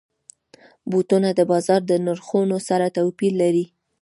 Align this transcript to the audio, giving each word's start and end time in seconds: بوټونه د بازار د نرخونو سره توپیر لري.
بوټونه 0.89 1.29
د 1.35 1.41
بازار 1.51 1.81
د 1.87 1.91
نرخونو 2.05 2.57
سره 2.67 2.85
توپیر 2.97 3.33
لري. 3.41 3.65